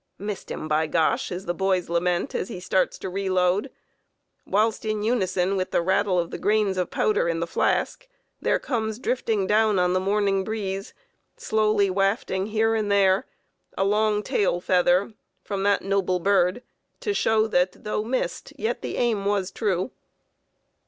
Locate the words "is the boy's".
1.31-1.87